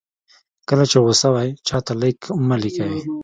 [0.69, 2.95] کله چې غوسه وئ چاته لیک مه لیکئ.